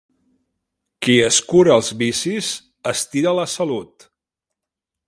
Qui 1.07 1.17
es 1.25 1.39
cura 1.51 1.75
els 1.75 1.91
vicis 2.01 2.51
estira 2.95 3.39
la 3.43 3.47
salut. 3.59 4.11